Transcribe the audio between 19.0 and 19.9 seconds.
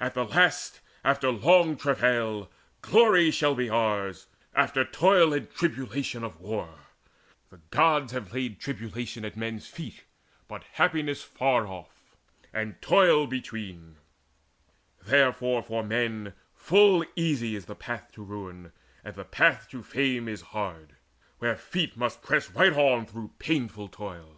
and the path to